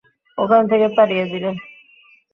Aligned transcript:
ওখান 0.37 0.63
থেকে 0.67 0.87
তড়িয়ে 0.97 1.25
দিলে। 1.25 1.49